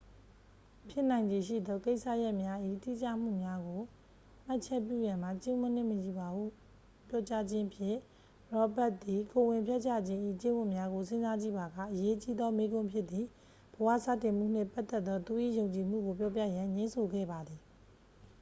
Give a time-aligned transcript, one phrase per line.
[0.89, 3.81] ဖြစ်နိုင်ခြေရှိသော ကိစ္စရပ်များ၏ တိကျမှုများကို
[4.45, 6.43] မှတ်ချက်ပြုရန်မှာ ကျင့်ဝတ်နှင့်မညီပါဟု
[7.09, 7.97] ပြောကြားခြင်းဖြင့်
[8.51, 13.27] ရောဘတ်စ် သည် ကိုယ်ဝန်ဖျက်ချခြင်း၏ ကျင့်ဝတ်များကို စဉ်းစားကြည့်ပါက အရေးကြီးသော မေးခွန်းဖြစ်သည့်
[13.73, 17.61] ဘဝစတင်မှုနှင့်ပတ်သက်သော သူ၏ယုံကြည်မှုကို ပြောပြရန် ငြင်းဆိုခဲ့ပါသည်